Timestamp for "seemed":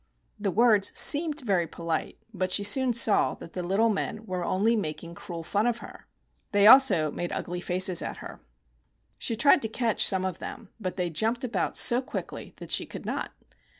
0.97-1.41